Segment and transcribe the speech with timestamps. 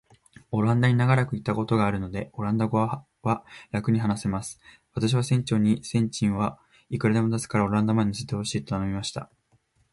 [0.51, 3.05] オランダに長らくいたことがあるので、オランダ語は
[3.69, 4.59] らくに話せます。
[4.95, 9.29] 私は船長に、船賃はいくらでも出すから、オランダまで乗せて行ってほしいと頼みました。